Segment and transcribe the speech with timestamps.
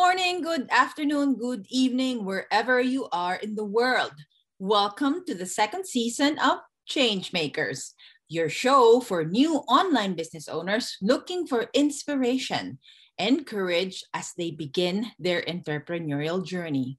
[0.00, 4.14] morning, good afternoon, good evening, wherever you are in the world.
[4.58, 7.92] Welcome to the second season of Changemakers,
[8.26, 12.78] your show for new online business owners looking for inspiration
[13.18, 16.96] and courage as they begin their entrepreneurial journey.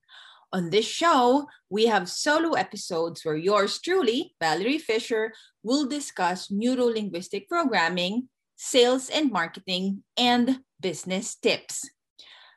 [0.53, 5.33] On this show, we have solo episodes where yours truly, Valerie Fisher,
[5.63, 11.89] will discuss neuro linguistic programming, sales and marketing, and business tips.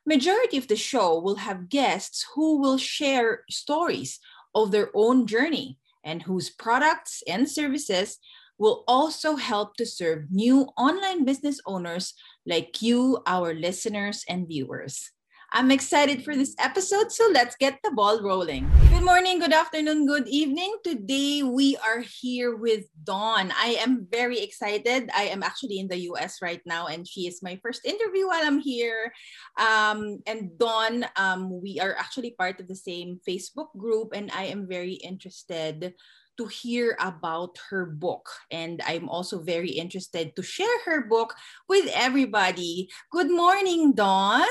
[0.06, 4.20] Majority of the show will have guests who will share stories
[4.54, 8.18] of their own journey and whose products and services
[8.58, 12.12] will also help to serve new online business owners
[12.44, 15.10] like you, our listeners and viewers.
[15.54, 18.68] I'm excited for this episode, so let's get the ball rolling.
[18.90, 20.74] Good morning, good afternoon, good evening.
[20.82, 23.52] Today we are here with Dawn.
[23.54, 25.10] I am very excited.
[25.14, 28.42] I am actually in the US right now, and she is my first interview while
[28.42, 29.14] I'm here.
[29.56, 34.46] Um, and Dawn, um, we are actually part of the same Facebook group, and I
[34.46, 35.94] am very interested
[36.36, 38.28] to hear about her book.
[38.50, 41.32] And I'm also very interested to share her book
[41.68, 42.90] with everybody.
[43.12, 44.50] Good morning, Dawn.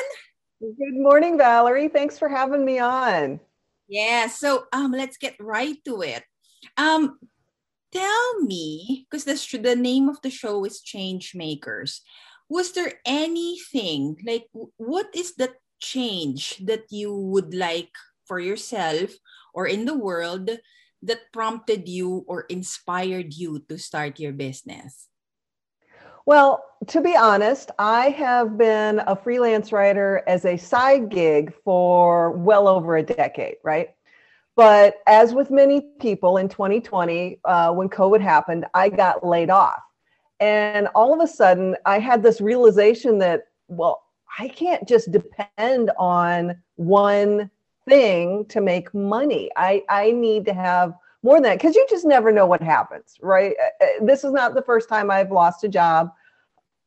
[0.64, 1.90] Good morning, Valerie.
[1.90, 3.42] Thanks for having me on.
[3.90, 6.24] Yeah, so um, let's get right to it.
[6.78, 7.20] Um,
[7.92, 12.00] tell me, because the, the name of the show is Change Makers.
[12.48, 14.48] Was there anything like
[14.78, 17.92] what is the change that you would like
[18.26, 19.12] for yourself
[19.54, 20.50] or in the world
[21.02, 25.10] that prompted you or inspired you to start your business?
[26.26, 32.32] Well, to be honest, I have been a freelance writer as a side gig for
[32.32, 33.90] well over a decade, right?
[34.56, 39.82] But as with many people in 2020, uh, when COVID happened, I got laid off.
[40.40, 44.04] And all of a sudden, I had this realization that, well,
[44.40, 47.50] I can't just depend on one
[47.88, 49.50] thing to make money.
[49.58, 53.16] I, I need to have more than that because you just never know what happens,
[53.22, 53.56] right?
[53.60, 56.12] Uh, uh, this is not the first time I've lost a job.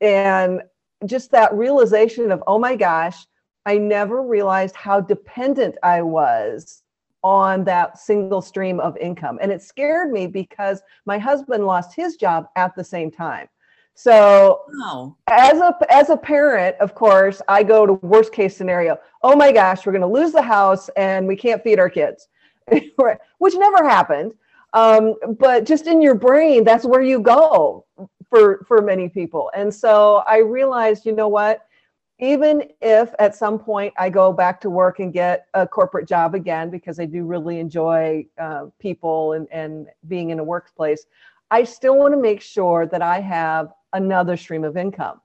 [0.00, 0.62] And
[1.06, 3.26] just that realization of, oh my gosh,
[3.64, 6.82] I never realized how dependent I was
[7.22, 9.38] on that single stream of income.
[9.42, 13.48] And it scared me because my husband lost his job at the same time.
[13.94, 15.16] So wow.
[15.26, 18.98] as a as a parent, of course, I go to worst case scenario.
[19.22, 22.28] Oh my gosh, we're going to lose the house and we can't feed our kids.
[23.38, 24.32] which never happened.
[24.72, 27.86] Um, but just in your brain, that's where you go
[28.28, 29.50] for for many people.
[29.54, 31.66] And so I realized, you know what?
[32.18, 36.34] Even if at some point I go back to work and get a corporate job
[36.34, 41.06] again, because I do really enjoy uh, people and, and being in a workplace,
[41.50, 45.20] I still want to make sure that I have another stream of income.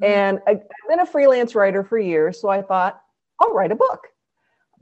[0.00, 0.04] Mm-hmm.
[0.04, 3.00] And I've been a freelance writer for years, so I thought,
[3.40, 4.08] I'll write a book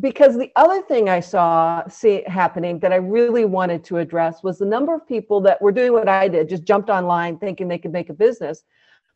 [0.01, 4.59] because the other thing I saw see happening that I really wanted to address was
[4.59, 7.79] the number of people that were doing what I did, just jumped online thinking they
[7.79, 8.65] could make a business.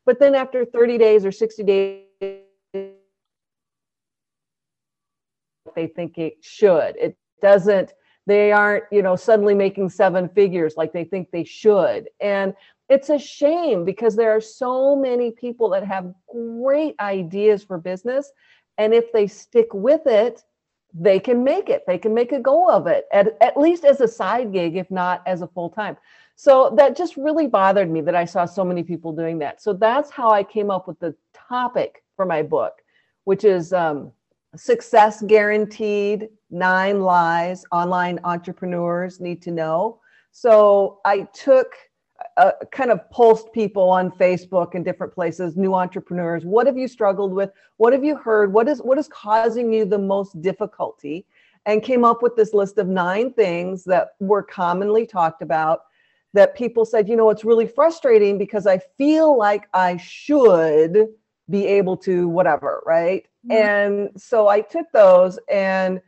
[0.05, 2.05] But then after 30 days or 60 days,
[5.75, 6.95] they think it should.
[6.95, 7.93] It doesn't,
[8.25, 12.07] they aren't, you know, suddenly making seven figures like they think they should.
[12.21, 12.53] And
[12.87, 18.31] it's a shame because there are so many people that have great ideas for business.
[18.77, 20.43] And if they stick with it,
[20.93, 21.83] they can make it.
[21.85, 24.89] They can make a go of it, at, at least as a side gig, if
[24.89, 25.97] not as a full time.
[26.35, 29.61] So that just really bothered me that I saw so many people doing that.
[29.61, 32.81] So that's how I came up with the topic for my book,
[33.25, 34.11] which is um,
[34.55, 39.99] Success Guaranteed Nine Lies Online Entrepreneurs Need to Know.
[40.31, 41.73] So I took
[42.37, 46.45] uh, kind of pulsed people on Facebook and different places, new entrepreneurs.
[46.45, 47.51] What have you struggled with?
[47.77, 48.53] What have you heard?
[48.53, 51.25] What is what is causing you the most difficulty?
[51.65, 55.81] And came up with this list of nine things that were commonly talked about
[56.33, 61.07] that people said, you know, it's really frustrating because I feel like I should
[61.49, 63.25] be able to whatever, right?
[63.47, 63.51] Mm-hmm.
[63.51, 66.01] And so I took those and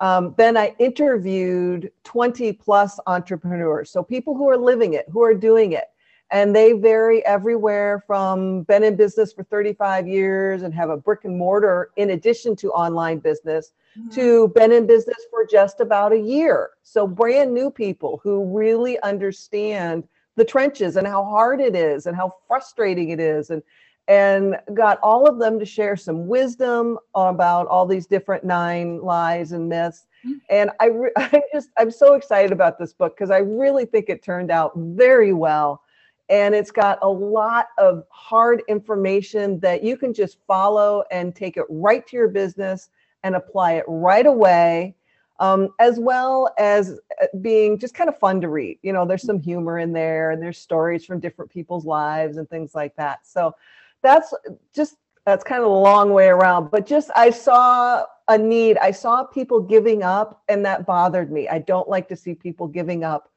[0.00, 3.90] um, then I interviewed 20 plus entrepreneurs.
[3.90, 5.84] So people who are living it, who are doing it.
[6.32, 11.20] And they vary everywhere from been in business for 35 years and have a brick
[11.24, 14.10] and mortar in addition to online business mm-hmm.
[14.10, 16.70] to been in business for just about a year.
[16.82, 20.02] So brand new people who really understand
[20.34, 23.62] the trenches and how hard it is and how frustrating it is and
[24.08, 29.52] and got all of them to share some wisdom about all these different nine lies
[29.52, 30.06] and myths.
[30.48, 34.08] And I, re- I just, I'm so excited about this book because I really think
[34.08, 35.82] it turned out very well.
[36.28, 41.56] and it's got a lot of hard information that you can just follow and take
[41.56, 42.90] it right to your business
[43.22, 44.94] and apply it right away
[45.38, 49.22] um, as well as uh, being just kind of fun to read you know there's
[49.24, 53.26] some humor in there and there's stories from different people's lives and things like that
[53.26, 53.54] so
[54.06, 54.32] that's
[54.74, 58.90] just that's kind of a long way around but just i saw a need i
[58.90, 63.04] saw people giving up and that bothered me i don't like to see people giving
[63.04, 63.30] up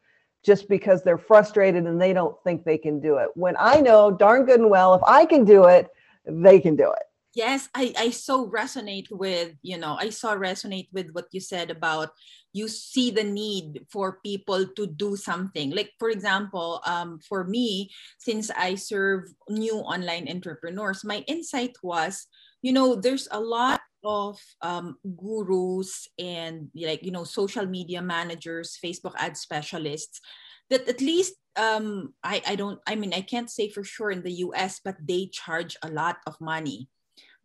[0.44, 3.30] just because they're frustrated and they don't think they can do it.
[3.36, 5.89] When I know darn good and well, if I can do it,
[6.25, 7.04] they can do it.
[7.36, 11.70] Yes, I, I so resonate with, you know, I so resonate with what you said
[11.70, 12.10] about
[12.54, 15.70] you see the need for people to do something.
[15.70, 22.26] Like, for example, um, for me, since I serve new online entrepreneurs, my insight was,
[22.64, 28.80] you know, there's a lot of um, gurus and like you know social media managers
[28.81, 30.22] facebook ad specialists
[30.70, 34.22] that at least um, I, I don't i mean i can't say for sure in
[34.24, 36.88] the us but they charge a lot of money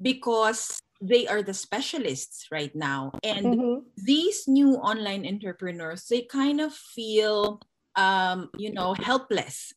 [0.00, 3.12] because they are the specialists right now.
[3.22, 3.78] And mm-hmm.
[3.96, 7.60] these new online entrepreneurs they kind of feel
[7.96, 9.72] um, you know helpless.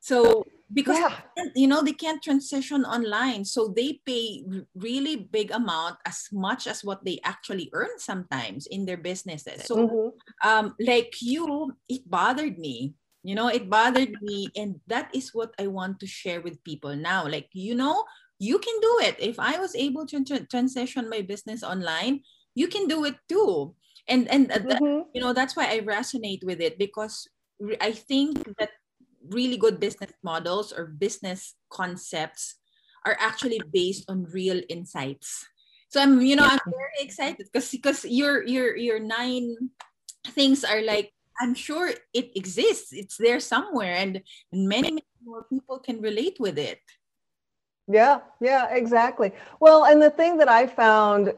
[0.00, 1.16] So because yeah.
[1.54, 3.44] you know they can't transition online.
[3.44, 4.44] So they pay
[4.74, 9.64] really big amount as much as what they actually earn sometimes in their businesses.
[9.64, 10.48] So mm-hmm.
[10.48, 12.94] um like you it bothered me.
[13.22, 14.48] You know it bothered me.
[14.56, 17.24] And that is what i want to share with people now.
[17.24, 18.04] Like you know
[18.42, 22.20] you can do it if i was able to tra- transition my business online
[22.54, 23.74] you can do it too
[24.08, 25.06] and and mm-hmm.
[25.14, 27.28] you know that's why i resonate with it because
[27.80, 28.70] i think that
[29.30, 32.58] really good business models or business concepts
[33.04, 35.46] are actually based on real insights.
[35.88, 39.70] So I'm, you know, I'm very excited because because your your your nine
[40.32, 42.92] things are like I'm sure it exists.
[42.92, 44.22] It's there somewhere, and
[44.52, 46.80] many, many more people can relate with it.
[47.92, 49.32] Yeah, yeah, exactly.
[49.60, 51.32] Well, and the thing that I found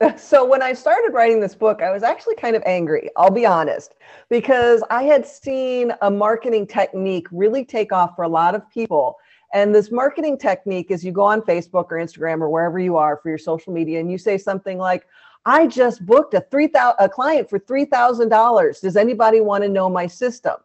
[0.16, 3.44] so when I started writing this book, I was actually kind of angry, I'll be
[3.44, 3.94] honest,
[4.28, 9.16] because I had seen a marketing technique really take off for a lot of people.
[9.52, 13.18] And this marketing technique is you go on Facebook or Instagram or wherever you are
[13.18, 15.06] for your social media and you say something like,
[15.44, 18.80] I just booked a three thousand a client for three thousand dollars.
[18.80, 20.56] Does anybody want to know my system?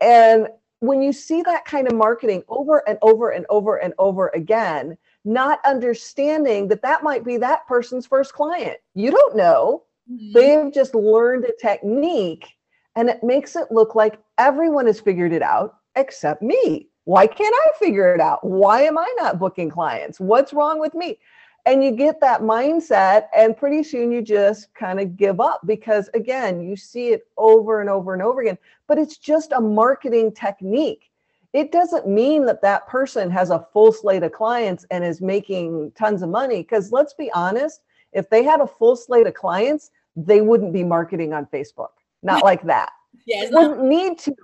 [0.00, 0.48] And
[0.80, 4.96] when you see that kind of marketing over and over and over and over again,
[5.24, 8.78] not understanding that that might be that person's first client.
[8.94, 9.84] You don't know.
[10.10, 10.32] Mm-hmm.
[10.32, 12.48] They've just learned a technique
[12.96, 16.88] and it makes it look like everyone has figured it out except me.
[17.04, 18.44] Why can't I figure it out?
[18.44, 20.18] Why am I not booking clients?
[20.18, 21.18] What's wrong with me?
[21.66, 26.08] And you get that mindset, and pretty soon you just kind of give up because,
[26.14, 28.58] again, you see it over and over and over again.
[28.86, 31.10] But it's just a marketing technique
[31.52, 35.92] it doesn't mean that that person has a full slate of clients and is making
[35.92, 36.62] tons of money.
[36.62, 40.84] Because let's be honest, if they had a full slate of clients, they wouldn't be
[40.84, 41.90] marketing on Facebook.
[42.22, 42.92] Not like that.
[43.26, 44.34] Yeah, wouldn't need to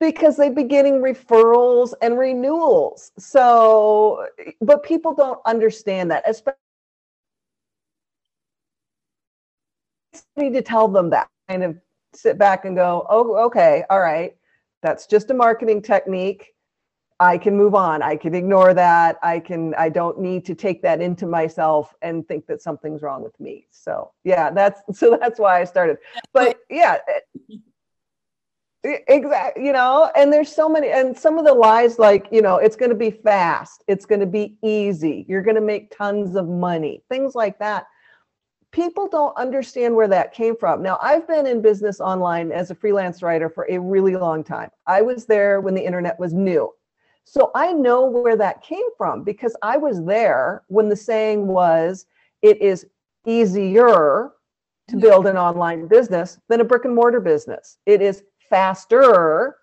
[0.00, 3.12] because they'd be getting referrals and renewals.
[3.18, 4.26] So,
[4.60, 6.56] but people don't understand that, especially
[10.36, 11.76] need to tell them that kind of
[12.14, 14.34] sit back and go, oh, okay, all right
[14.82, 16.54] that's just a marketing technique.
[17.20, 18.00] I can move on.
[18.00, 19.18] I can ignore that.
[19.22, 23.22] I can i don't need to take that into myself and think that something's wrong
[23.22, 23.66] with me.
[23.70, 25.98] So yeah that's so that's why i started.
[26.32, 26.98] But yeah
[28.84, 32.56] exactly you know and there's so many and some of the lies like you know
[32.56, 36.36] it's going to be fast it's going to be easy you're going to make tons
[36.36, 37.86] of money things like that
[38.70, 40.82] people don't understand where that came from.
[40.82, 44.70] Now, I've been in business online as a freelance writer for a really long time.
[44.86, 46.72] I was there when the internet was new.
[47.24, 52.06] So I know where that came from because I was there when the saying was
[52.42, 52.86] it is
[53.26, 54.30] easier
[54.88, 57.78] to build an online business than a brick and mortar business.
[57.84, 59.56] It is faster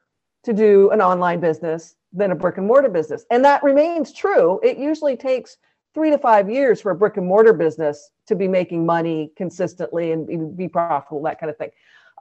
[0.44, 3.26] to do an online business than a brick and mortar business.
[3.32, 4.60] And that remains true.
[4.64, 5.58] It usually takes
[5.94, 10.12] three to five years for a brick and mortar business to be making money consistently
[10.12, 11.70] and be, profitable, that kind of thing.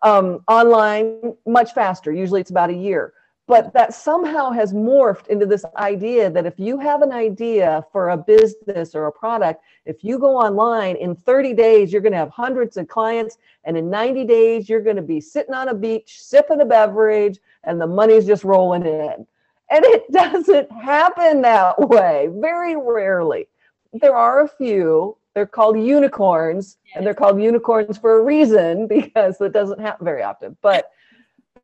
[0.02, 2.12] Um, online, much faster.
[2.12, 3.12] Usually it's about a year.
[3.47, 8.11] But that somehow has morphed into this idea that if you have an idea for
[8.11, 12.19] a business or a product, if you go online in 30 days, you're going to
[12.19, 13.37] have hundreds of clients.
[13.65, 17.39] And in 90 days, you're going to be sitting on a beach, sipping a beverage,
[17.65, 19.27] and the money's just rolling in.
[19.71, 23.47] And it doesn't happen that way, very rarely
[23.95, 25.17] there are a few.
[25.35, 30.23] They're called unicorns, and they're called unicorns for a reason because it doesn't happen very
[30.23, 30.57] often.
[30.63, 30.91] But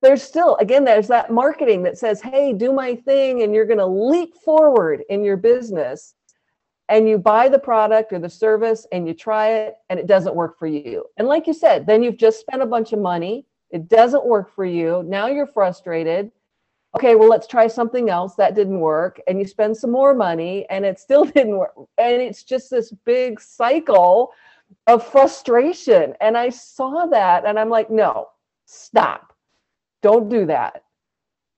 [0.02, 3.78] there's still again there's that marketing that says hey do my thing and you're going
[3.78, 6.14] to leap forward in your business
[6.88, 10.35] and you buy the product or the service and you try it and it doesn't
[10.35, 11.04] work for you.
[11.16, 14.52] And like you said then you've just spent a bunch of money it doesn't work
[14.54, 16.30] for you now you're frustrated.
[16.97, 20.66] Okay well let's try something else that didn't work and you spend some more money
[20.71, 24.33] and it still didn't work and it's just this big cycle
[24.87, 26.14] of frustration.
[26.21, 28.28] And i saw that and i'm like no
[28.66, 29.30] stop
[30.02, 30.85] don't do that.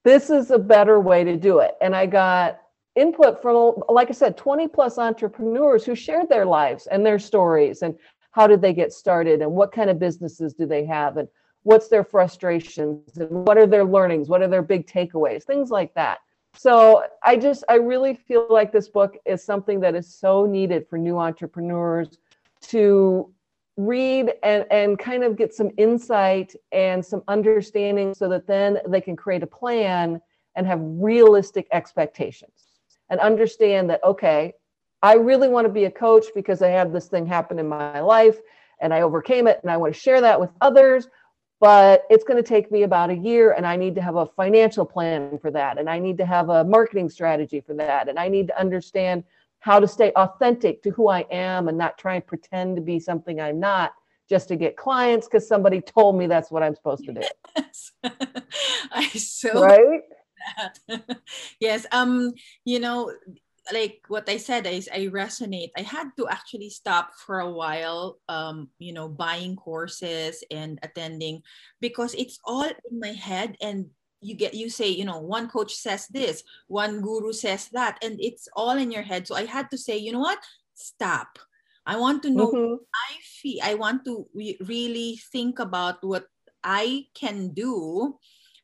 [0.03, 1.75] This is a better way to do it.
[1.81, 2.59] And I got
[2.95, 7.81] input from, like I said, 20 plus entrepreneurs who shared their lives and their stories
[7.81, 7.95] and
[8.31, 11.27] how did they get started and what kind of businesses do they have and
[11.63, 15.93] what's their frustrations and what are their learnings, what are their big takeaways, things like
[15.93, 16.19] that.
[16.55, 20.87] So I just, I really feel like this book is something that is so needed
[20.87, 22.19] for new entrepreneurs
[22.63, 23.32] to
[23.77, 29.01] read and, and kind of get some insight and some understanding so that then they
[29.01, 30.21] can create a plan
[30.55, 32.67] and have realistic expectations
[33.09, 34.53] and understand that, okay,
[35.01, 37.99] I really want to be a coach because I had this thing happen in my
[37.99, 38.37] life
[38.79, 41.07] and I overcame it and I want to share that with others.
[41.59, 44.25] But it's going to take me about a year, and I need to have a
[44.25, 45.77] financial plan for that.
[45.77, 48.09] And I need to have a marketing strategy for that.
[48.09, 49.23] And I need to understand
[49.63, 52.99] how to stay authentic to who I am and not try and pretend to be
[52.99, 53.93] something I'm not
[54.29, 57.21] just to get clients because somebody told me that's what I'm supposed to do.
[57.55, 57.91] Yes.
[58.91, 60.01] I so right.
[61.61, 61.85] yes.
[61.93, 62.33] Um,
[62.65, 63.13] you know,
[63.71, 65.71] like what I said is I resonate.
[65.77, 71.41] I had to actually stop for a while, um, you know, buying courses and attending
[71.79, 73.87] because it's all in my head and
[74.23, 78.19] you get you say you know one coach says this one guru says that and
[78.19, 79.27] it's all in your head.
[79.27, 80.39] So i had to say you know what?
[80.73, 81.39] Stop.
[81.85, 82.79] I want to know mm-hmm.
[82.79, 86.31] i feel i want to re- really think about what
[86.63, 88.15] i can do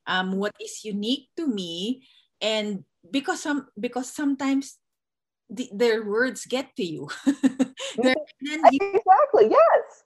[0.09, 2.03] um, what is unique to me.
[2.41, 4.81] And because some because sometimes
[5.49, 10.03] the, their words get to you, you exactly yes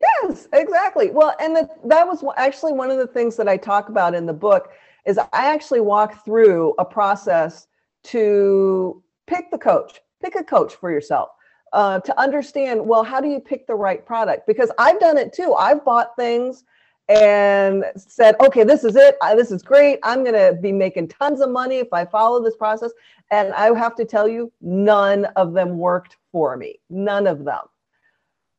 [0.00, 1.10] Yes, exactly.
[1.10, 4.26] Well, and the, that was actually one of the things that I talk about in
[4.26, 4.70] the book
[5.06, 7.68] is I actually walk through a process
[8.04, 11.30] to pick the coach, pick a coach for yourself.
[11.72, 14.46] Uh, to understand, well, how do you pick the right product?
[14.46, 15.54] Because I've done it too.
[15.54, 16.62] I've bought things
[17.08, 19.16] and said, okay, this is it.
[19.20, 19.98] I, this is great.
[20.04, 22.92] I'm going to be making tons of money if I follow this process.
[23.32, 26.78] And I have to tell you, none of them worked for me.
[26.90, 27.62] None of them.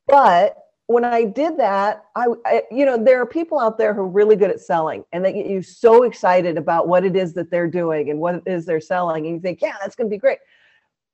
[0.08, 4.02] But when I did that, I, I, you know, there are people out there who
[4.02, 7.34] are really good at selling and they get you so excited about what it is
[7.34, 9.26] that they're doing and what it is they're selling.
[9.26, 10.38] And you think, yeah, that's going to be great.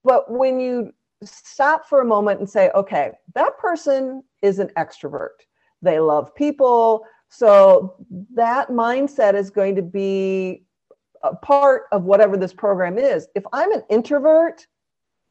[0.03, 0.91] But when you
[1.23, 5.45] stop for a moment and say, okay, that person is an extrovert,
[5.81, 7.05] they love people.
[7.29, 7.95] So
[8.33, 10.65] that mindset is going to be
[11.23, 13.27] a part of whatever this program is.
[13.35, 14.67] If I'm an introvert,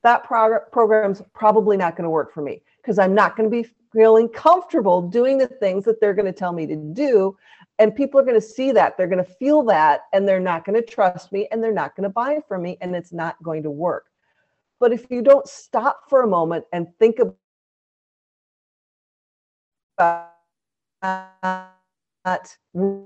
[0.03, 3.63] that prog- program's probably not going to work for me because I'm not going to
[3.63, 7.37] be feeling comfortable doing the things that they're going to tell me to do.
[7.79, 10.65] And people are going to see that, they're going to feel that, and they're not
[10.65, 13.43] going to trust me and they're not going to buy from me, and it's not
[13.43, 14.07] going to work.
[14.79, 17.19] But if you don't stop for a moment and think
[19.99, 20.29] about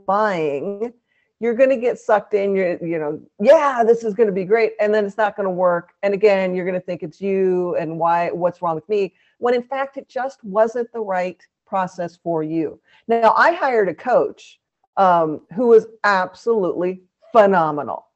[0.07, 0.93] buying,
[1.41, 2.55] you're going to get sucked in.
[2.55, 4.73] You're, you know, yeah, this is going to be great.
[4.81, 5.93] And then it's not going to work.
[6.03, 9.15] And again, you're going to think it's you and why, what's wrong with me
[9.45, 12.81] when in fact it just wasn't the right process for you.
[13.09, 14.59] Now, I hired a coach
[14.97, 18.07] um, who was absolutely phenomenal,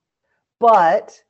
[0.59, 1.23] but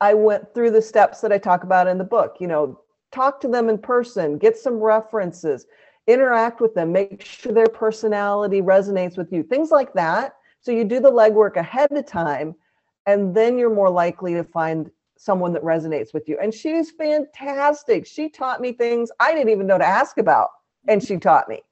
[0.00, 2.36] I went through the steps that I talk about in the book.
[2.38, 5.66] You know, talk to them in person, get some references,
[6.06, 10.36] interact with them, make sure their personality resonates with you, things like that.
[10.60, 12.54] So you do the legwork ahead of time,
[13.06, 14.88] and then you're more likely to find
[15.22, 16.36] someone that resonates with you.
[16.42, 18.06] And she's fantastic.
[18.06, 20.48] She taught me things I didn't even know to ask about,
[20.88, 21.62] and she taught me.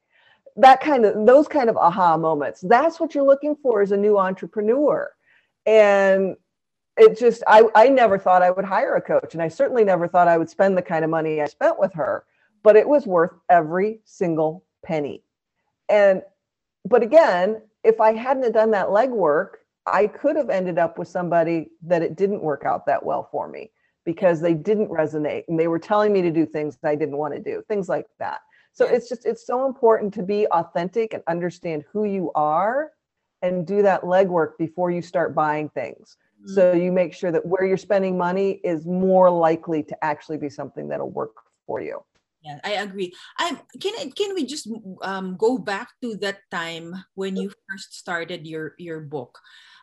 [0.57, 2.61] That kind of those kind of aha moments.
[2.61, 5.11] That's what you're looking for as a new entrepreneur.
[5.66, 6.37] And
[6.97, 9.35] it just I, I never thought I would hire a coach.
[9.35, 11.92] And I certainly never thought I would spend the kind of money I spent with
[11.95, 12.25] her,
[12.62, 15.25] but it was worth every single penny.
[15.88, 16.23] And
[16.85, 19.54] but again, if I hadn't done that legwork,
[19.93, 23.49] I could have ended up with somebody that it didn't work out that well for
[23.49, 23.71] me
[24.05, 27.17] because they didn't resonate and they were telling me to do things that I didn't
[27.17, 28.41] want to do, things like that.
[28.73, 32.93] So it's just, it's so important to be authentic and understand who you are
[33.43, 36.17] and do that legwork before you start buying things.
[36.41, 36.55] Mm-hmm.
[36.55, 40.49] So you make sure that where you're spending money is more likely to actually be
[40.49, 41.35] something that'll work
[41.67, 42.03] for you.
[42.43, 43.13] Yeah, I agree.
[43.39, 44.67] I can can we just
[45.03, 49.39] um, go back to that time when you first started your your book?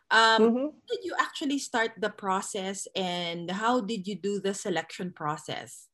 [0.09, 0.65] Um, mm-hmm.
[0.89, 5.87] Did you actually start the process, and how did you do the selection process?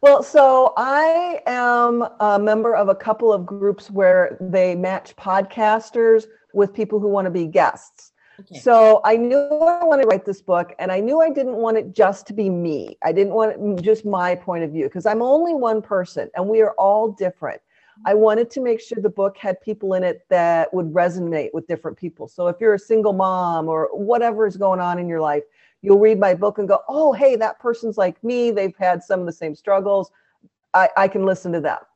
[0.00, 6.24] Well, so I am a member of a couple of groups where they match podcasters
[6.52, 8.10] with people who want to be guests.
[8.40, 8.58] Okay.
[8.58, 11.76] So I knew I wanted to write this book, and I knew I didn't want
[11.76, 12.98] it just to be me.
[13.04, 16.48] I didn't want it just my point of view because I'm only one person, and
[16.48, 17.60] we are all different.
[18.04, 21.66] I wanted to make sure the book had people in it that would resonate with
[21.66, 22.26] different people.
[22.28, 25.44] So if you're a single mom or whatever is going on in your life,
[25.82, 28.50] you'll read my book and go, oh, hey, that person's like me.
[28.50, 30.10] They've had some of the same struggles.
[30.74, 31.86] I, I can listen to that.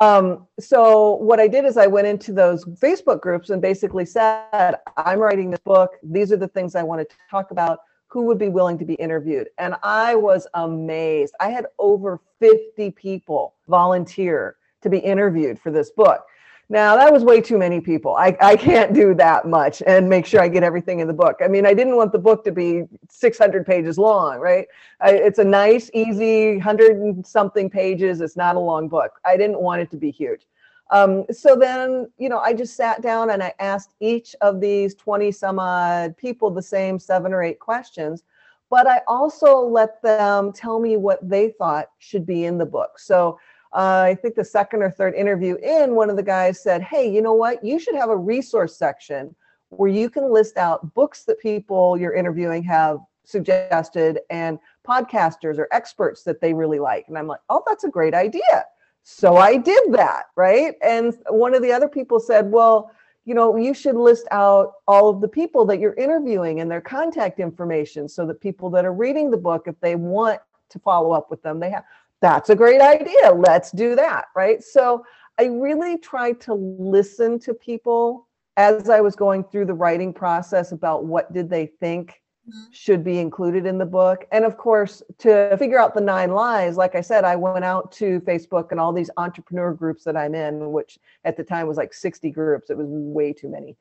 [0.00, 4.76] Um, so what I did is I went into those Facebook groups and basically said,
[4.96, 5.92] I'm writing this book.
[6.02, 7.80] These are the things I wanted to talk about.
[8.08, 9.48] Who would be willing to be interviewed?
[9.58, 11.34] And I was amazed.
[11.38, 16.24] I had over 50 people volunteer to be interviewed for this book.
[16.70, 18.14] Now, that was way too many people.
[18.14, 21.40] I, I can't do that much and make sure I get everything in the book.
[21.42, 24.68] I mean, I didn't want the book to be 600 pages long, right?
[25.00, 28.20] I, it's a nice, easy, 100 and something pages.
[28.20, 29.18] It's not a long book.
[29.24, 30.46] I didn't want it to be huge.
[30.92, 34.94] Um, so then, you know, I just sat down and I asked each of these
[34.94, 38.22] 20 some odd people the same seven or eight questions,
[38.70, 42.98] but I also let them tell me what they thought should be in the book.
[42.98, 43.38] So
[43.72, 47.10] uh, I think the second or third interview in, one of the guys said, Hey,
[47.10, 47.64] you know what?
[47.64, 49.34] You should have a resource section
[49.68, 55.68] where you can list out books that people you're interviewing have suggested and podcasters or
[55.70, 57.04] experts that they really like.
[57.06, 58.64] And I'm like, Oh, that's a great idea.
[59.04, 60.24] So I did that.
[60.36, 60.74] Right.
[60.82, 62.90] And one of the other people said, Well,
[63.24, 66.80] you know, you should list out all of the people that you're interviewing and their
[66.80, 71.12] contact information so that people that are reading the book, if they want to follow
[71.12, 71.84] up with them, they have
[72.20, 73.32] that's a great idea.
[73.32, 74.26] Let's do that.
[74.36, 74.62] Right.
[74.62, 75.04] So
[75.38, 80.72] I really tried to listen to people as I was going through the writing process
[80.72, 82.60] about what did they think mm-hmm.
[82.72, 84.26] should be included in the book.
[84.32, 87.90] And of course, to figure out the nine lies, like I said, I went out
[87.92, 91.78] to Facebook and all these entrepreneur groups that I'm in, which at the time was
[91.78, 92.68] like 60 groups.
[92.68, 93.76] It was way too many.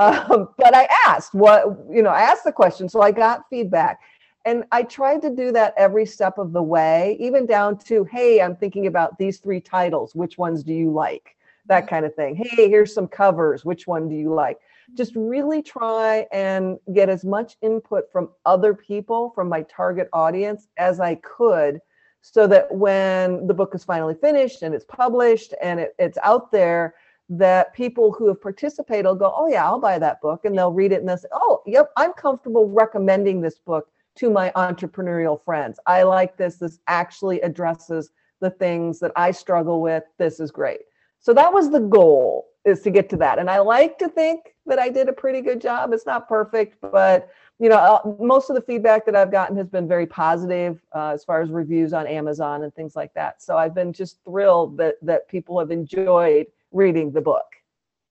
[0.00, 2.88] Um, but I asked what, you know, I asked the question.
[2.88, 4.00] So I got feedback
[4.44, 8.40] and I tried to do that every step of the way, even down to, hey,
[8.40, 10.14] I'm thinking about these three titles.
[10.14, 11.36] Which ones do you like?
[11.66, 11.88] That mm-hmm.
[11.88, 12.36] kind of thing.
[12.36, 13.64] Hey, here's some covers.
[13.64, 14.58] Which one do you like?
[14.94, 20.68] Just really try and get as much input from other people, from my target audience,
[20.76, 21.80] as I could,
[22.20, 26.52] so that when the book is finally finished and it's published and it, it's out
[26.52, 26.94] there,
[27.30, 30.72] that people who have participated will go, oh yeah, I'll buy that book, and they'll
[30.72, 35.42] read it and they'll say, oh, yep, I'm comfortable recommending this book to my entrepreneurial
[35.44, 35.78] friends.
[35.86, 36.56] I like this.
[36.56, 40.04] This actually addresses the things that I struggle with.
[40.18, 40.80] This is great.
[41.20, 43.38] So that was the goal is to get to that.
[43.38, 45.92] And I like to think that I did a pretty good job.
[45.92, 49.86] It's not perfect, but you know, most of the feedback that I've gotten has been
[49.86, 53.42] very positive uh, as far as reviews on Amazon and things like that.
[53.42, 57.46] So I've been just thrilled that that people have enjoyed reading the book.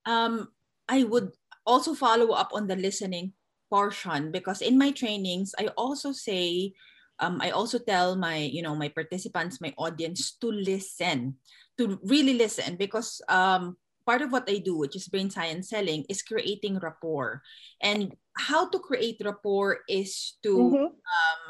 [0.06, 0.50] Um,
[0.88, 1.34] I would
[1.66, 3.34] also follow up on the listening
[3.73, 6.69] portion because in my trainings i also say
[7.17, 11.33] um, i also tell my you know my participants my audience to listen
[11.73, 13.73] to really listen because um,
[14.05, 17.41] part of what i do which is brain science selling is creating rapport.
[17.81, 20.93] And how to create rapport is to mm-hmm.
[20.93, 21.41] um,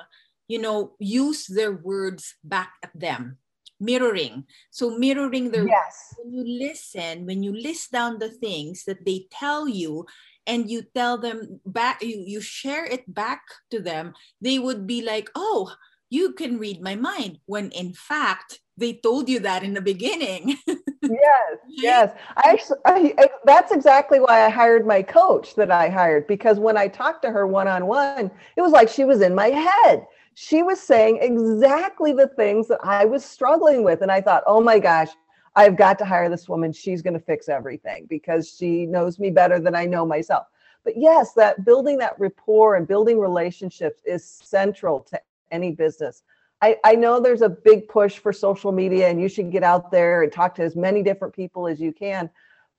[0.48, 3.38] you know use their words back at them.
[3.84, 4.48] Mirroring.
[4.72, 6.16] So mirroring their yes.
[6.16, 10.06] when you listen when you list down the things that they tell you
[10.48, 15.02] and you tell them back you you share it back to them they would be
[15.02, 15.74] like oh
[16.10, 20.58] you can read my mind when in fact they told you that in the beginning.
[21.04, 22.16] Yes yes.
[22.38, 26.78] I actually I, that's exactly why i hired my coach that i hired because when
[26.78, 30.06] i talked to her one-on-one it was like she was in my head.
[30.36, 34.62] She was saying exactly the things that i was struggling with and i thought oh
[34.62, 35.10] my gosh
[35.56, 36.74] I've got to hire this woman.
[36.74, 40.48] She's going to fix everything because she knows me better than I know myself.
[40.84, 46.24] But yes, that building that rapport and building relationships is central to any business.
[46.62, 49.92] I, I know there's a big push for social media and you should get out
[49.92, 52.30] there and talk to as many different people as you can.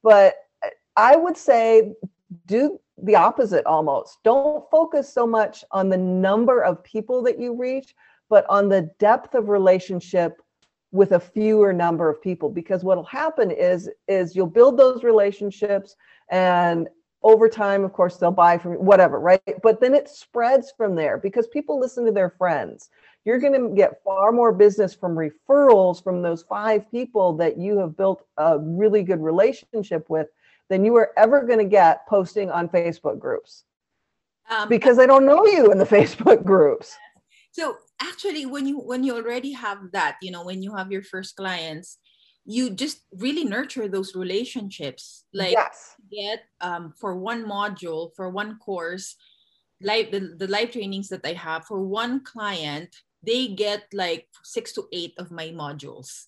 [0.02, 0.34] But
[0.96, 1.94] I would say
[2.46, 4.22] do the opposite almost.
[4.22, 7.94] Don't focus so much on the number of people that you reach,
[8.28, 10.40] but on the depth of relationship
[10.94, 15.96] with a fewer number of people because what'll happen is is you'll build those relationships
[16.30, 16.88] and
[17.24, 19.40] over time, of course, they'll buy from you, whatever, right?
[19.62, 22.90] But then it spreads from there because people listen to their friends.
[23.24, 27.78] You're going to get far more business from referrals from those five people that you
[27.78, 30.28] have built a really good relationship with
[30.68, 33.64] than you are ever going to get posting on Facebook groups
[34.50, 36.94] um, because they don't know you in the Facebook groups.
[37.52, 41.02] So actually, when you when you already have that, you know, when you have your
[41.02, 41.98] first clients,
[42.44, 45.24] you just really nurture those relationships.
[45.32, 45.94] Like yes.
[46.10, 49.16] get um, for one module for one course,
[49.80, 54.72] live the, the live trainings that I have for one client, they get like six
[54.74, 56.26] to eight of my modules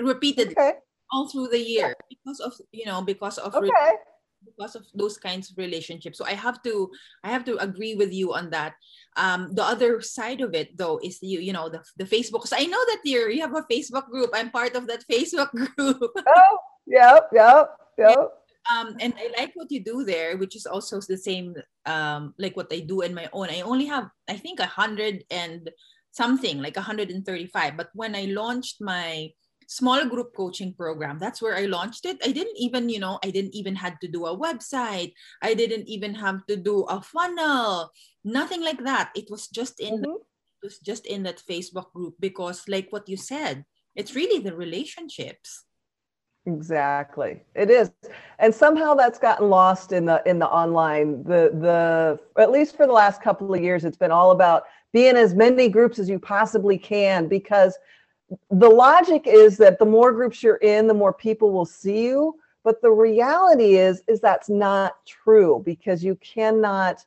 [0.00, 0.72] repeated okay.
[1.12, 2.06] all through the year yeah.
[2.08, 3.92] because of you know because of okay.
[4.44, 6.18] Because of those kinds of relationships.
[6.18, 6.90] So i have to
[7.24, 8.74] i have to agree with you on that.
[9.16, 12.46] Um the other side of it though is you you know the, the facebook.
[12.46, 14.30] So i know that you're you have a facebook group.
[14.34, 16.10] I'm part of that facebook group.
[16.16, 16.54] Oh
[16.86, 18.28] yep yep yep.
[18.70, 22.54] Um, and I like what you do there, which is also the same um, like
[22.54, 23.50] what I do in my own.
[23.50, 25.68] I only have, I think, a hundred and
[26.12, 29.28] something like 135 but when i launched my
[29.72, 31.18] small group coaching program.
[31.18, 32.18] That's where i launched it.
[32.24, 35.12] I didn't even you know i didn't even had to do a website.
[35.40, 37.90] I didn't even have to do a funnel.
[38.24, 39.10] Nothing like that.
[39.16, 40.20] It was just in mm-hmm.
[40.20, 44.54] it was just in that facebook group because like what you said it's really the
[44.54, 45.64] relationships.
[46.44, 47.42] Exactly.
[47.54, 47.92] It is.
[48.38, 51.22] And somehow that's gotten lost in the in the online.
[51.22, 55.06] The the at least for the last couple of years it's been all about be
[55.08, 57.78] in as many groups as you possibly can because
[58.50, 62.38] the logic is that the more groups you're in the more people will see you
[62.64, 67.04] but the reality is is that's not true because you cannot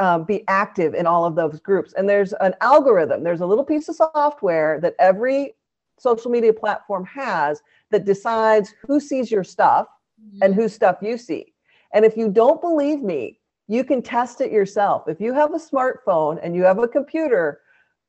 [0.00, 3.64] um, be active in all of those groups and there's an algorithm there's a little
[3.64, 5.54] piece of software that every
[5.98, 9.86] social media platform has that decides who sees your stuff
[10.20, 10.42] mm-hmm.
[10.42, 11.52] and whose stuff you see
[11.92, 13.38] and if you don't believe me
[13.68, 15.06] you can test it yourself.
[15.06, 17.60] If you have a smartphone and you have a computer,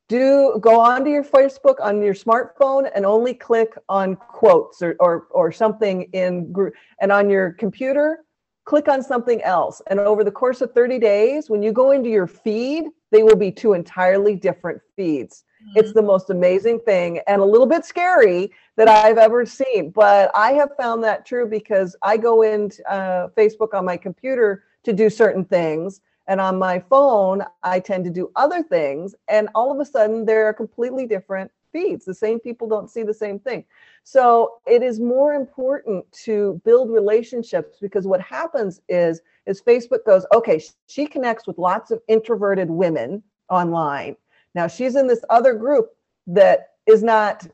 [0.10, 5.28] do go onto your Facebook on your smartphone and only click on quotes or, or,
[5.30, 6.74] or something in group.
[7.00, 8.26] And on your computer,
[8.66, 9.82] click on something else.
[9.88, 13.36] And over the course of 30 days, when you go into your feed, they will
[13.36, 15.44] be two entirely different feeds.
[15.62, 15.80] Mm-hmm.
[15.80, 19.92] It's the most amazing thing and a little bit scary that I've ever seen.
[19.92, 24.64] But I have found that true because I go into uh, Facebook on my computer
[24.86, 26.02] to do certain things.
[26.30, 29.16] And on my phone, I tend to do other things.
[29.28, 32.06] And all of a sudden, there are completely different feeds.
[32.06, 33.66] The same people don't see the same thing.
[34.04, 40.26] So it is more important to build relationships because what happens is is Facebook goes,
[40.32, 44.16] okay, she connects with lots of introverted women online.
[44.54, 45.90] Now she's in this other group
[46.28, 47.48] that is not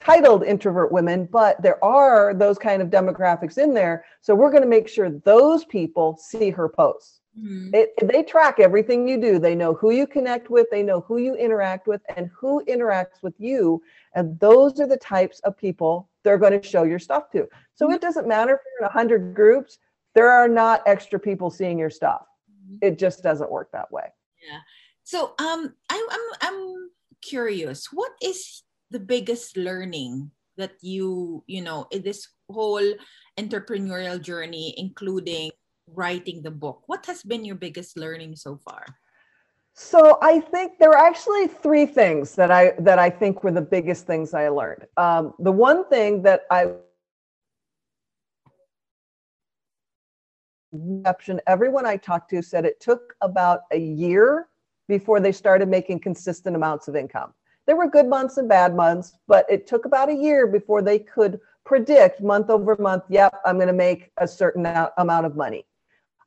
[0.00, 4.04] titled introvert women, but there are those kind of demographics in there.
[4.20, 7.21] So we're going to make sure those people see her posts.
[7.38, 7.74] Mm-hmm.
[7.74, 9.38] It, they track everything you do.
[9.38, 13.22] They know who you connect with, they know who you interact with, and who interacts
[13.22, 13.82] with you.
[14.14, 17.48] And those are the types of people they're going to show your stuff to.
[17.74, 17.94] So mm-hmm.
[17.94, 19.78] it doesn't matter if you're in 100 groups,
[20.14, 22.26] there are not extra people seeing your stuff.
[22.50, 22.76] Mm-hmm.
[22.82, 24.12] It just doesn't work that way.
[24.46, 24.58] Yeah.
[25.04, 26.90] So um, I, I'm I'm
[27.22, 27.88] curious.
[27.92, 32.94] What is the biggest learning that you you know in this whole
[33.38, 35.50] entrepreneurial journey including
[35.94, 36.82] writing the book?
[36.86, 38.84] What has been your biggest learning so far?
[39.74, 43.62] So i think there are actually three things that i that i think were the
[43.62, 44.86] biggest things i learned.
[44.96, 46.72] Um, the one thing that i
[51.46, 54.48] everyone i talked to said it took about a year
[54.88, 57.32] before they started making consistent amounts of income.
[57.66, 60.98] There were good months and bad months, but it took about a year before they
[60.98, 65.64] could predict month over month, yep, I'm going to make a certain amount of money.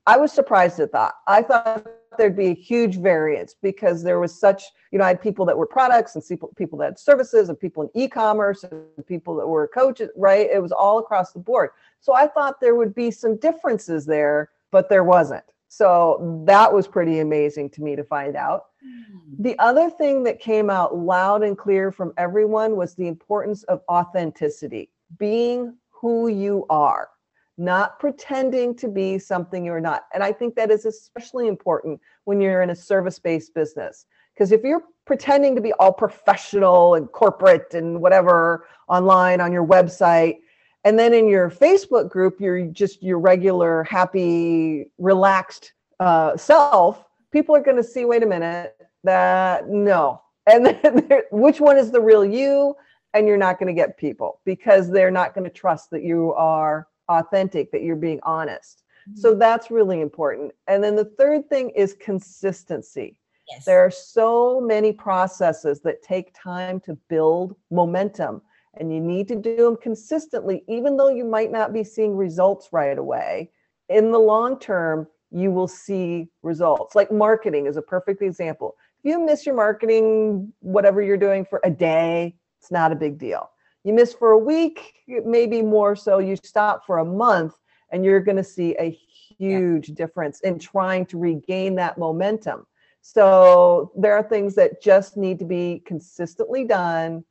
[0.08, 1.14] I was surprised at that.
[1.28, 1.88] I thought
[2.18, 5.58] there'd be a huge variance because there was such, you know, I had people that
[5.58, 9.48] were products and people, people that had services and people in e-commerce and people that
[9.48, 10.48] were coaches, right?
[10.52, 11.72] It was all across the board.
[12.00, 15.44] So I thought there would be some differences there, but there wasn't.
[15.68, 18.66] So that was pretty amazing to me to find out.
[18.82, 19.18] Hmm.
[19.40, 23.82] The other thing that came out loud and clear from everyone was the importance of
[23.90, 27.10] authenticity, being who you are,
[27.58, 30.06] not pretending to be something you're not.
[30.14, 34.06] And I think that is especially important when you're in a service based business.
[34.34, 39.66] Because if you're pretending to be all professional and corporate and whatever online on your
[39.66, 40.40] website,
[40.84, 47.56] and then in your Facebook group, you're just your regular, happy, relaxed uh, self, people
[47.56, 50.22] are going to see, wait a minute, that no.
[50.48, 52.76] And then which one is the real you?
[53.14, 56.34] And you're not going to get people because they're not going to trust that you
[56.34, 58.84] are authentic, that you're being honest.
[59.10, 59.20] Mm-hmm.
[59.20, 60.54] So that's really important.
[60.68, 63.18] And then the third thing is consistency.
[63.50, 63.66] Yes.
[63.66, 68.42] There are so many processes that take time to build momentum,
[68.74, 72.70] and you need to do them consistently, even though you might not be seeing results
[72.72, 73.52] right away.
[73.90, 76.96] In the long term, you will see results.
[76.96, 78.76] Like marketing is a perfect example.
[79.04, 83.20] If you miss your marketing, whatever you're doing for a day, it's not a big
[83.20, 83.52] deal.
[83.86, 86.18] You miss for a week, maybe more so.
[86.18, 87.54] You stop for a month,
[87.92, 89.96] and you're going to see a huge yeah.
[89.96, 92.66] difference in trying to regain that momentum.
[93.04, 97.24] So there are things that just need to be consistently done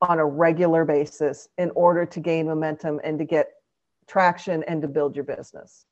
[0.00, 3.48] on a regular basis in order to gain momentum and to get
[4.06, 5.86] traction and to build your business.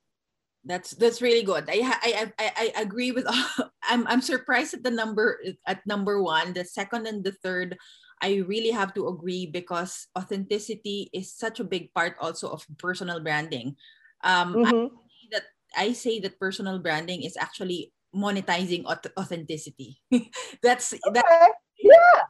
[0.65, 1.65] That's that's really good.
[1.69, 3.27] I I I, I agree with.
[3.83, 6.53] I'm I'm surprised at the number at number one.
[6.53, 7.77] The second and the third,
[8.23, 13.21] I really have to agree because authenticity is such a big part also of personal
[13.21, 13.77] branding.
[14.25, 14.95] Um, mm-hmm.
[14.95, 15.45] I that
[15.77, 20.01] I say that personal branding is actually monetizing authenticity.
[20.63, 21.21] that's okay.
[21.21, 21.53] that.
[21.79, 22.23] Yeah.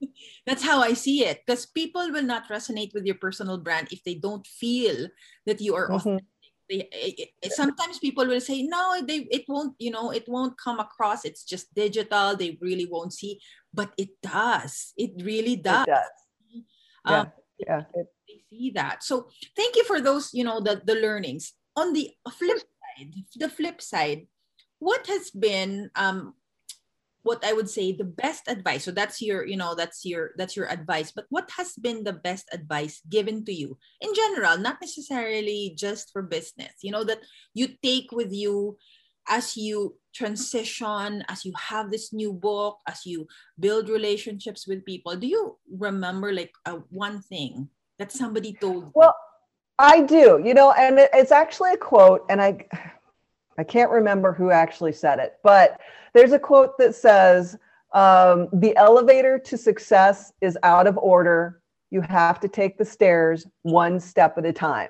[0.46, 1.42] That's how I see it.
[1.46, 5.08] Because people will not resonate with your personal brand if they don't feel
[5.46, 6.18] that you are mm-hmm.
[6.68, 10.58] They, it, it, sometimes people will say no they it won't you know it won't
[10.58, 11.24] come across.
[11.24, 12.36] It's just digital.
[12.36, 13.40] They really won't see.
[13.72, 14.92] But it does.
[14.96, 16.64] It really does, it does.
[17.04, 18.02] Um, yeah, yeah.
[18.26, 19.04] they see that.
[19.04, 21.52] So thank you for those you know the the learnings.
[21.76, 24.26] On the flip side the flip side
[24.78, 26.34] what has been um
[27.26, 28.84] what i would say the best advice.
[28.84, 31.10] So that's your you know that's your that's your advice.
[31.10, 36.12] But what has been the best advice given to you in general not necessarily just
[36.12, 37.20] for business you know that
[37.54, 38.78] you take with you
[39.28, 43.26] as you transition as you have this new book as you
[43.58, 45.16] build relationships with people?
[45.16, 48.92] Do you remember like a, one thing that somebody told you?
[48.94, 49.16] well
[49.78, 52.56] i do you know and it's actually a quote and i
[53.58, 55.80] I can't remember who actually said it, but
[56.14, 57.58] there's a quote that says,
[57.92, 61.60] um, The elevator to success is out of order.
[61.90, 64.88] You have to take the stairs one step at a time.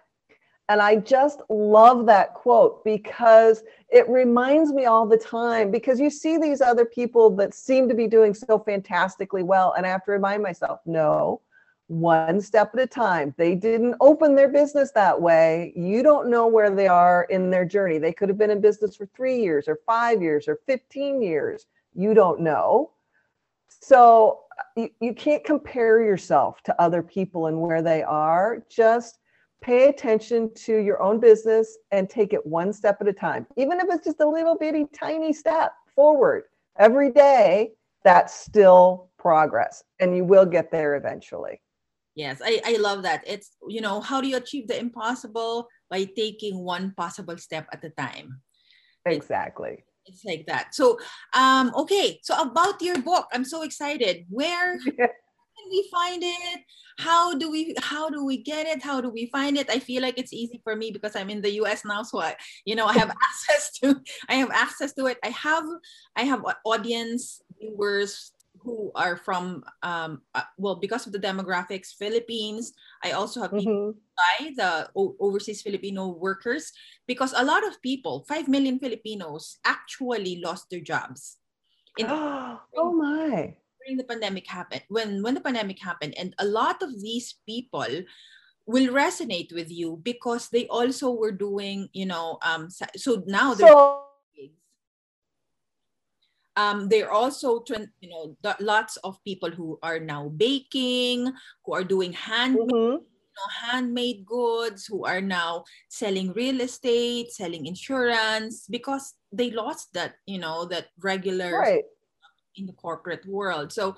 [0.69, 6.11] And I just love that quote because it reminds me all the time because you
[6.11, 9.75] see these other people that seem to be doing so fantastically well.
[9.77, 11.41] And I have to remind myself, no,
[11.89, 13.35] one step at a time.
[13.37, 15.73] They didn't open their business that way.
[15.77, 17.99] You don't know where they are in their journey.
[17.99, 21.67] They could have been in business for three years or five years or 15 years.
[21.95, 22.91] You don't know.
[23.69, 24.41] So
[24.77, 28.65] you, you can't compare yourself to other people and where they are.
[28.69, 29.19] Just
[29.63, 33.47] pay attention to your own business and take it one step at a time.
[33.57, 36.45] Even if it's just a little bitty tiny step forward
[36.79, 37.73] every day,
[38.05, 41.61] that's still progress and you will get there eventually.
[42.17, 43.23] Yes, I, I love that.
[43.27, 45.69] It's, you know, how do you achieve the impossible?
[45.89, 48.41] By taking one possible step at a time.
[49.05, 49.85] Exactly.
[50.07, 50.75] It's, it's like that.
[50.75, 50.99] So,
[51.35, 52.19] um, okay.
[52.25, 54.25] So about your book, I'm so excited.
[54.31, 54.79] Where
[55.57, 56.61] can we find it?
[56.99, 58.83] How do we how do we get it?
[58.83, 59.69] How do we find it?
[59.71, 62.03] I feel like it's easy for me because I'm in the US now.
[62.03, 65.19] So I, you know, I have access to I have access to it.
[65.23, 65.65] I have
[66.17, 68.33] I have audience viewers
[68.67, 72.75] who are from um, uh, well because of the demographics philippines.
[73.07, 74.19] I also have people mm-hmm.
[74.19, 76.75] by the o- overseas filipino workers
[77.07, 81.39] because a lot of people 5 million filipinos actually lost their jobs
[81.97, 83.55] in, oh my.
[83.81, 86.19] during the pandemic happened when when the pandemic happened.
[86.19, 88.03] And a lot of these people
[88.67, 92.67] will resonate with you because they also were doing you know um
[92.99, 94.06] so now they're so
[96.57, 97.63] um, there are also
[98.01, 101.33] you know lots of people who are now baking
[101.65, 102.97] who are doing handmade mm-hmm.
[102.97, 109.93] you know, handmade goods who are now selling real estate selling insurance because they lost
[109.93, 111.85] that you know that regular right.
[112.57, 113.73] in the corporate world.
[113.73, 113.97] So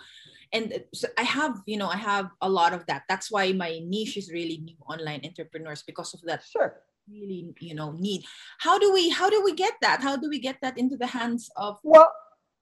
[0.55, 3.03] and so i have you know i have a lot of that.
[3.09, 6.81] That's why my niche is really new online entrepreneurs because of that sure.
[7.07, 8.25] really you know need.
[8.59, 10.03] How do we how do we get that?
[10.03, 12.11] How do we get that into the hands of well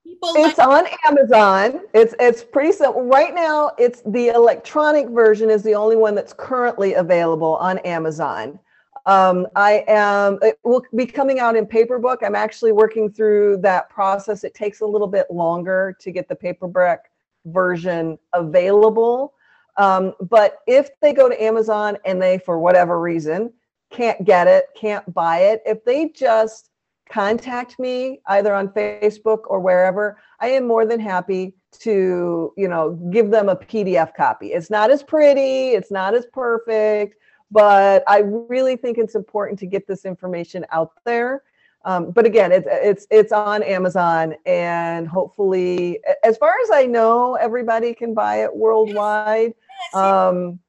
[0.07, 1.81] People it's like- on Amazon.
[1.93, 3.03] It's it's pretty simple.
[3.03, 8.57] Right now, it's the electronic version is the only one that's currently available on Amazon.
[9.05, 12.23] Um, I am it will be coming out in paperback.
[12.23, 14.43] I'm actually working through that process.
[14.45, 17.11] It takes a little bit longer to get the paperback
[17.45, 19.33] version available.
[19.75, 23.53] Um, but if they go to Amazon and they, for whatever reason,
[23.89, 26.71] can't get it, can't buy it, if they just
[27.09, 32.93] contact me either on Facebook or wherever, I am more than happy to, you know,
[33.11, 34.47] give them a PDF copy.
[34.53, 37.15] It's not as pretty, it's not as perfect,
[37.51, 41.43] but I really think it's important to get this information out there.
[41.85, 47.35] Um, but again, it's it's it's on Amazon, and hopefully, as far as I know,
[47.35, 49.53] everybody can buy it worldwide.
[49.93, 50.59] Um,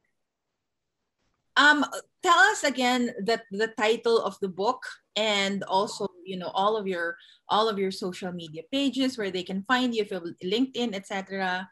[1.57, 1.85] um,
[2.22, 4.85] tell us again that the title of the book,
[5.16, 7.16] and also you know all of your
[7.48, 10.94] all of your social media pages where they can find you, if you have LinkedIn,
[10.94, 11.68] etc.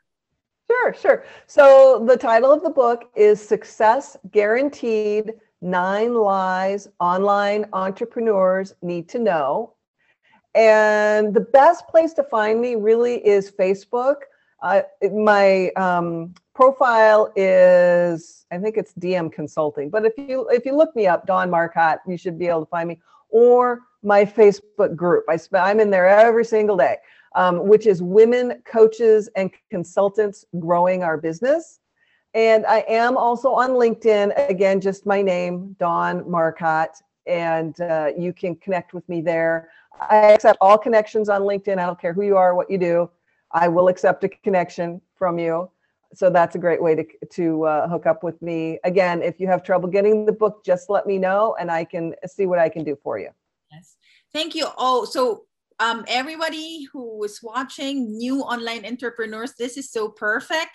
[0.68, 1.24] Sure, sure.
[1.46, 9.18] So the title of the book is Success Guaranteed Nine Lies Online Entrepreneurs Need to
[9.18, 9.74] Know.
[10.54, 14.16] And the best place to find me really is Facebook.
[14.62, 19.90] Uh, my um, profile is, I think it's DM Consulting.
[19.90, 22.70] But if you if you look me up, Dawn Marcotte, you should be able to
[22.70, 23.00] find me.
[23.28, 25.24] Or my Facebook group.
[25.28, 26.96] I sp- I'm in there every single day
[27.36, 31.80] um, which is Women Coaches and Consultants Growing Our Business.
[32.34, 38.32] And I am also on LinkedIn, again, just my name, Dawn Marcotte, and uh, you
[38.32, 39.70] can connect with me there.
[40.00, 41.78] I accept all connections on LinkedIn.
[41.78, 43.10] I don't care who you are, what you do.
[43.52, 45.70] I will accept a connection from you.
[46.14, 48.78] So that's a great way to, to uh, hook up with me.
[48.84, 52.14] Again, if you have trouble getting the book, just let me know and I can
[52.26, 53.30] see what I can do for you.
[53.72, 53.96] Yes.
[54.32, 54.66] Thank you.
[54.78, 55.44] Oh, so
[55.78, 60.70] um, everybody who is watching new online entrepreneurs this is so perfect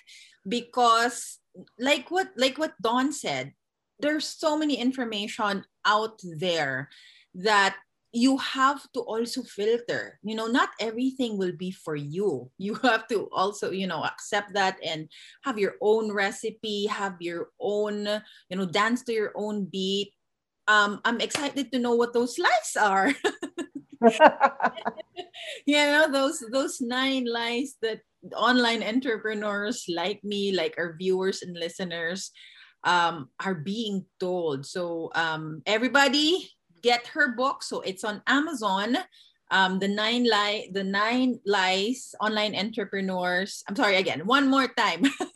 [0.47, 1.39] because
[1.79, 3.51] like what like what dawn said
[3.99, 6.89] there's so many information out there
[7.35, 7.75] that
[8.13, 13.07] you have to also filter you know not everything will be for you you have
[13.07, 15.09] to also you know accept that and
[15.43, 18.05] have your own recipe have your own
[18.49, 20.13] you know dance to your own beat
[20.71, 23.11] um, i'm excited to know what those lies are.
[25.65, 28.01] You know those those nine lies that
[28.35, 32.31] online entrepreneurs like me like our viewers and listeners
[32.83, 34.65] um, are being told.
[34.65, 36.49] So um, everybody
[36.81, 37.63] get her book.
[37.63, 38.97] So it's on amazon.
[39.51, 43.63] Um, the nine lie the nine lies online entrepreneurs.
[43.67, 45.03] I'm sorry again one more time.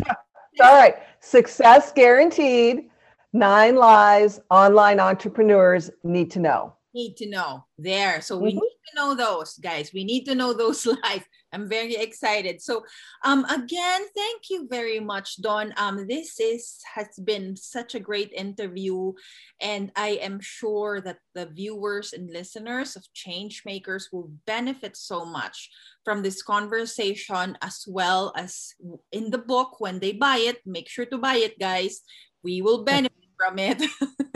[0.60, 0.96] All right.
[1.20, 2.89] Success guaranteed
[3.32, 8.20] nine lies online entrepreneurs need to know need to know there.
[8.20, 8.60] So we mm-hmm.
[8.60, 9.90] need to know those guys.
[9.94, 11.22] We need to know those lies.
[11.52, 12.60] I'm very excited.
[12.62, 12.84] So
[13.24, 15.72] um again, thank you very much, Dawn.
[15.76, 19.12] Um, this is has been such a great interview,
[19.60, 25.24] and I am sure that the viewers and listeners of Change Makers will benefit so
[25.24, 25.70] much
[26.04, 28.74] from this conversation as well as
[29.12, 30.58] in the book when they buy it.
[30.66, 32.02] Make sure to buy it, guys.
[32.42, 33.80] We will benefit from it.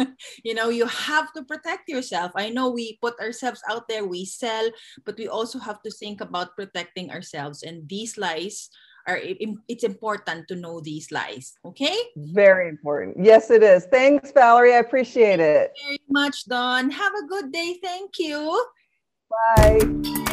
[0.45, 2.33] you know, you have to protect yourself.
[2.35, 4.71] I know we put ourselves out there, we sell,
[5.05, 7.63] but we also have to think about protecting ourselves.
[7.63, 8.71] And these lies
[9.07, 9.21] are
[9.69, 11.53] it's important to know these lies.
[11.65, 11.97] Okay?
[12.17, 13.17] Very important.
[13.21, 13.85] Yes, it is.
[13.87, 14.75] Thanks, Valerie.
[14.75, 15.73] I appreciate it.
[15.85, 16.91] very much, Dawn.
[16.91, 17.79] Have a good day.
[17.83, 18.65] Thank you.
[19.29, 20.25] Bye.